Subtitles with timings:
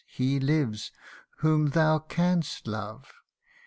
[0.07, 0.91] he lives,
[1.41, 3.13] whom thou canst love.